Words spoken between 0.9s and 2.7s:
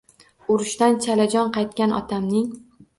chalajon qaytgan otamning